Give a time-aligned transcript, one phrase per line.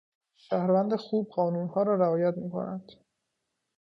[0.35, 2.91] شهروند خوب قانونها را رعایت میکند.